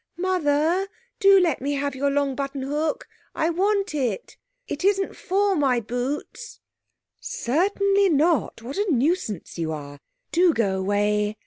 [0.17, 0.87] 'Mother,
[1.19, 3.07] do let me have your long buttonhook.
[3.35, 4.35] I want it.
[4.67, 6.59] It isn't for my boots.'
[7.19, 8.63] 'Certainly not.
[8.63, 9.99] What a nuisance you are!
[10.31, 11.35] Do go away....